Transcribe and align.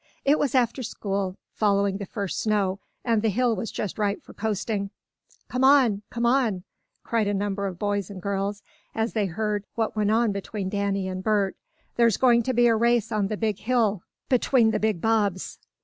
It 0.25 0.39
was 0.39 0.55
after 0.55 0.81
school, 0.81 1.35
following 1.53 1.97
the 1.99 2.07
first 2.07 2.39
snow, 2.39 2.79
and 3.05 3.21
the 3.21 3.29
hill 3.29 3.55
was 3.55 3.69
just 3.71 3.99
right 3.99 4.19
for 4.19 4.33
coasting. 4.33 4.89
"Come 5.47 5.63
on! 5.63 6.01
Come 6.09 6.25
on!" 6.25 6.63
cried 7.03 7.27
a 7.27 7.35
number 7.35 7.67
of 7.67 7.77
boys 7.77 8.09
and 8.09 8.19
girls, 8.19 8.63
as 8.95 9.13
they 9.13 9.27
heard 9.27 9.63
what 9.75 9.95
went 9.95 10.09
on 10.09 10.31
between 10.31 10.69
Danny 10.69 11.07
and 11.07 11.21
Bert. 11.23 11.55
"There's 11.97 12.17
going 12.17 12.41
to 12.41 12.53
be 12.55 12.65
a 12.65 12.75
race 12.75 13.11
on 13.11 13.27
the 13.27 13.37
big 13.37 13.59
hill 13.59 14.01
between 14.27 14.71
the 14.71 14.79
big 14.79 15.01
bobs." 15.01 15.59